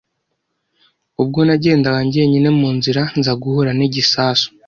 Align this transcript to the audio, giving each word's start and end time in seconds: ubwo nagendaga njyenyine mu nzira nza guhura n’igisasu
ubwo 1.21 1.39
nagendaga 1.47 1.99
njyenyine 2.07 2.49
mu 2.59 2.69
nzira 2.77 3.01
nza 3.19 3.33
guhura 3.41 3.71
n’igisasu 3.77 4.47